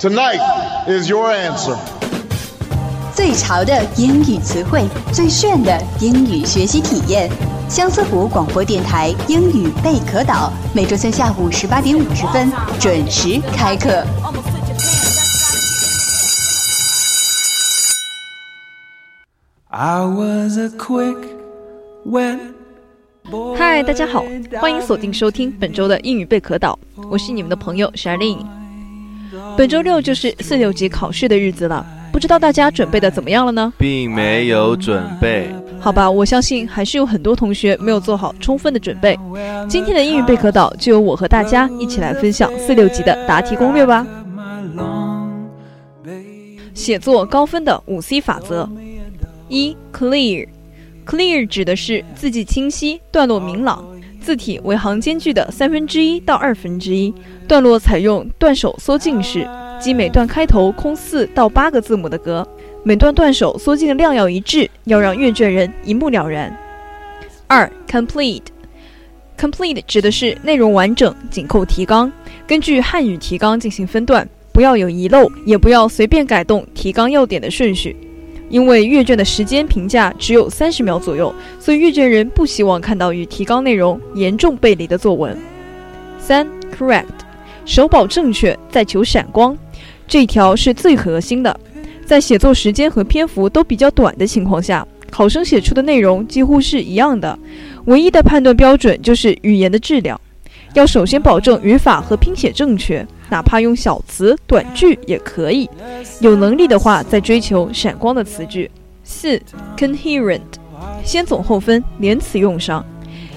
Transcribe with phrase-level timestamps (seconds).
[0.00, 0.38] Tonight
[0.86, 1.76] is your answer.
[3.12, 7.28] 最潮的英语词汇，最炫的英语学习体验。
[7.68, 12.48] 相思湖广播电台英语贝壳岛，每周三下午十八点五十分
[12.78, 14.04] 准时开课。
[19.66, 21.16] I was a quick,
[22.06, 22.38] wet
[23.56, 24.22] 嗨，大家好，
[24.60, 26.78] 欢迎锁定收听本周的英语贝壳岛，
[27.10, 28.57] 我是你们的朋友 Charlene。
[29.56, 33.72] 本周六就是四六级考试的日子了，不知道大家准备的怎么样了呢？
[33.78, 35.48] 并没有准备。
[35.80, 39.18] 好吧，我相信还是有很多同学没有做好充分的准备。
[39.68, 44.06] 今天的英语贝壳岛就由我和大家一起来分享四六级的答题攻略吧。
[46.74, 48.68] 写作高分的五 C 法则：
[49.48, 53.84] 一、clear，clear 指的是字迹清晰、段落明朗，
[54.28, 57.14] 字体为行间距的三分之一到二分之一，
[57.48, 59.48] 段落采用段首缩进式，
[59.80, 62.46] 即每段开头空四到八个字母的格，
[62.82, 66.54] 每段段首缩进的量要一致，要让阅卷人一目了然。
[67.46, 72.12] 二、complete，complete 指的是内容完整、紧扣提纲，
[72.46, 74.28] 根据汉语提纲进行分段。
[74.52, 77.96] 不要有遗漏，也不要随便改动提纲要点的顺序，
[78.48, 85.36] 因为阅卷的时间评价只有三十秒左右，所以阅卷人不希望看到与提纲内容严重背离的作文。
[86.18, 86.46] 三
[86.76, 87.04] ，correct，
[87.64, 89.56] 首保正确，再求闪光，
[90.06, 91.58] 这条是最核心的。
[92.04, 97.38] 在写作时间和篇幅都比较短的情况下，考生写出的内容几乎是一样的，
[97.84, 100.18] 唯一的判断标准就是语言的质量。
[100.74, 105.68] 要首先保证语法和拼写正确，哪怕用小词、短句也可以。
[106.20, 108.70] 有能力的话，再追求闪光的词句。
[109.02, 109.40] 四
[109.76, 110.40] ，coherent，
[111.02, 112.84] 先总后分，连词用上。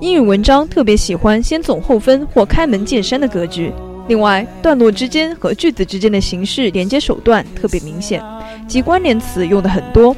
[0.00, 3.72] 英语文章特别喜欢先总后分或开门见山的格局。
[4.08, 8.20] 另外，段落之间和句子之间的形式连接手段特别明显，
[8.66, 10.14] 即关联词用的很多。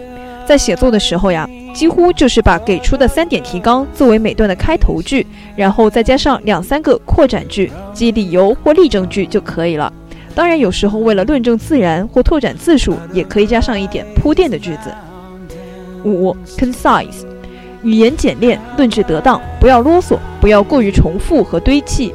[0.47, 5.26] 在写作的时候呀，几乎就是把给出的三点提纲作为每段的开头句，
[5.56, 9.92] 然后再加上两三个扩展句，即理由或例证句就可以了。
[10.36, 14.92] 当然，有时候为了论证自然或拓展字数，也可以加上一点铺垫的句子。
[16.04, 17.24] 五，concise，
[17.82, 22.14] 语言简练，论据得当，不要啰嗦，不要过于重复和堆砌。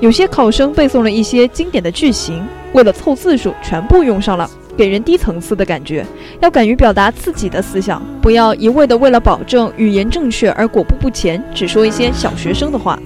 [0.00, 4.48] 有些考生背诵了一些经典的句型，为了凑字数，全部用上了。
[4.76, 6.04] 给人低层次的感觉，
[6.40, 12.98] 要敢于表达自己的思想，不要一味的为了保证语言正确而裹步不前，只说一些小学生的话。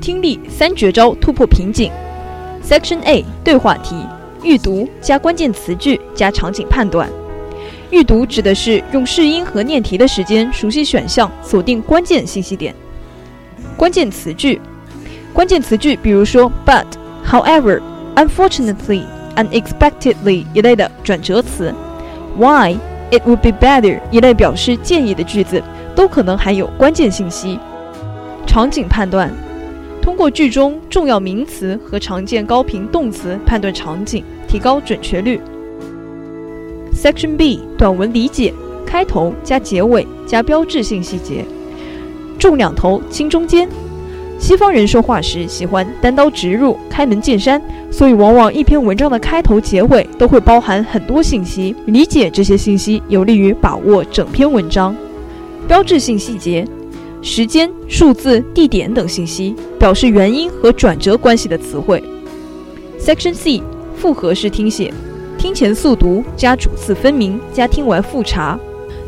[0.00, 1.90] 听力三绝招突破瓶颈。
[2.62, 3.96] Section A 对话题，
[4.42, 7.08] 预读加关键词句加场景判断。
[7.90, 12.74] 预读指的是用试音和念题的时间熟悉选项，锁定关键信息点。
[13.76, 14.60] 关键词句，
[15.32, 16.84] 关键词句比如说 but、
[17.26, 17.80] however、
[18.16, 19.02] unfortunately。
[19.36, 21.72] Unexpectedly 一类的转折词
[22.38, 22.76] ，why
[23.10, 25.62] it would be better 一类表示建议的句子，
[25.94, 27.58] 都可能含有关键信息。
[28.46, 29.30] 场景判断，
[30.00, 35.40] 通过句中重要名词和常见高频动词判断场景，提高准确率。
[36.92, 38.52] Section B 短文理解，
[38.86, 41.44] 开头加结尾加标志性细节，
[42.38, 43.68] 重两头轻中间。
[44.42, 51.72] 西方人说话时喜欢单刀直入、开门见山，所以往往一篇文章的开头、结尾都会包含很多信息。
[51.86, 54.96] 理解这些信息有利于把握整篇文章。
[55.68, 56.66] 标志性细节：
[57.22, 62.02] 时间、数字、地点等信息，表示原因和转折关系的词汇。
[62.98, 63.62] Section C
[63.96, 64.92] 复合式听写，
[65.38, 68.58] 听前速读加主次分明加听完复查。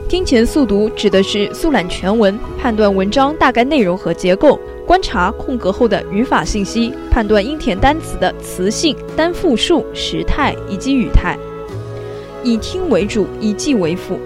[0.08, 4.60] 听前速读指的是速览全文，判断文章大概内容和结构。
[4.94, 11.36] 观察空格后的语法信息，判断应填单词的词性、单复数、时态以及语态。
[12.44, 14.20] 以听为主，以记为辅，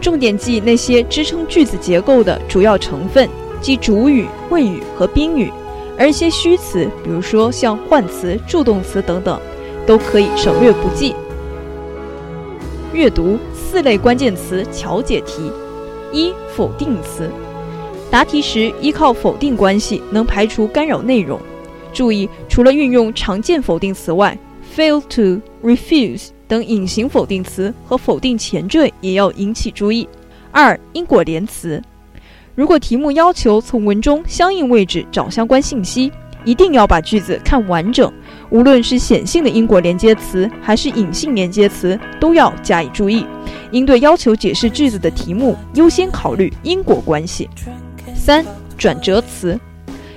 [0.00, 3.28] 重点记那些支撑句子结构的主要成分，
[3.60, 5.52] 即主语、谓语和宾语，
[5.98, 9.40] 而一些虚词，比如说像换词、助动词等等，
[9.84, 11.16] 都可以省略不记。
[12.92, 15.50] 阅读四类关键词巧解题：
[16.12, 17.28] 一、否定词。
[18.12, 21.40] 答题时依靠否定关系能排除干扰内容。
[21.94, 24.36] 注意，除了运用常见否定词外
[24.76, 30.06] ，fail to、refuse 等隐形否定词和否定前缀也要引起注意。
[30.50, 31.82] 二、因果连词，
[32.54, 36.12] 如果题目要求从文中相应位置找相关信息，
[36.44, 38.12] 一定要把句子看完整，
[38.50, 43.24] 无论是显性的因果连接词还是隐性连接词，都要加以注意。
[43.70, 47.48] 应对要求解释句子的题目，优先考虑因果关系。
[48.24, 48.46] 三、
[48.78, 49.58] 转折词，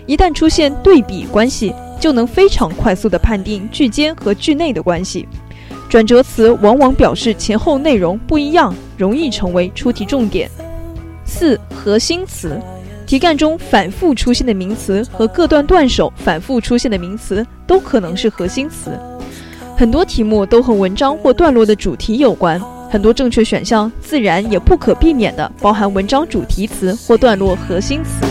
[0.06, 5.28] 一旦出现对比关系，就能非常快速地判定句间和句内的关系。
[5.90, 10.48] 转折词往往表示前后内容不一样，容易成为出题重点。
[11.26, 12.62] 四、核心词，
[13.08, 18.92] 题干中反复出现的名词和各段段首反复出现的名词都可能是核心词。
[19.76, 22.62] 很多题目都和文章或段落的主题有关，
[22.96, 28.26] 很多正确选项自然也不可避免的包含文章主题词或段落核心词。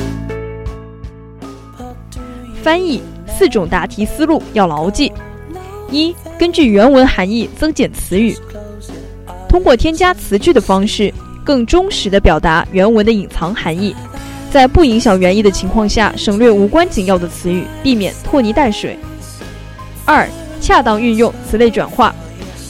[2.62, 5.12] 翻译四种答题思路要牢记：
[5.90, 8.34] 一、根据原文含义增减词语，
[9.46, 11.12] 通过添加词句的方式，
[11.44, 13.94] 更忠实地表达原文的隐藏含义，
[14.50, 18.98] 在不影响原意的情况下，省略无关紧要的词语，避免拖泥带水。
[20.06, 20.26] 二、
[20.58, 22.14] 恰当运用词类转化，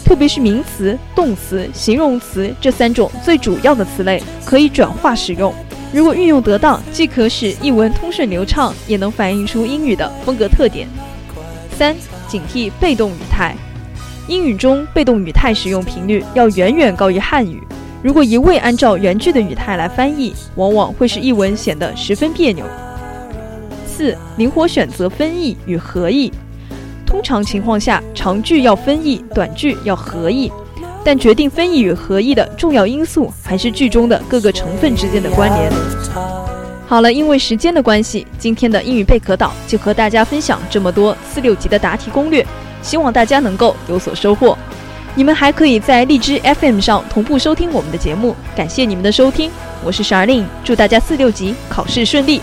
[0.04, 5.52] 特别是名词、动词、形容词这三种最主要的词类，可以转化使用。
[5.92, 10.86] 如果运用得当，既可使译文通顺流畅，也能反映出英语的风格特点。
[11.76, 11.96] 三、
[12.28, 13.56] 警惕被动语态，
[14.28, 17.62] 英语中被动语态使用频率要远远高于汉语。
[18.02, 22.64] 如果一味按照原句的语态来翻译，往往会使译文显得十分别扭。
[23.86, 26.30] 四、灵活选择分译与合译。
[27.14, 30.50] 通常情况下，长句要分译，短句要合译。
[31.04, 35.72] 但决定分译与合译的重要因素还是句中的各个成分之间的关联。
[36.88, 42.44] 好了，因为时间的关系，今天的英语贝壳岛就和大家分享这么多四六级的答题攻略，
[42.82, 44.58] 希望大家能够有所收获。
[45.14, 48.34] 你们还可以在荔枝 FM 上同步收听我们的节目。
[48.56, 49.52] 感谢你们的收听，
[49.84, 52.40] 我是 Sharlene，祝大家四六级考试顺利。